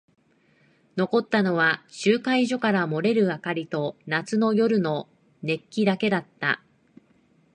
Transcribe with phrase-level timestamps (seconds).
[0.95, 5.07] 残ったのは集会所から漏れる明かりと夏の夜の
[5.43, 6.59] 熱気だけだった。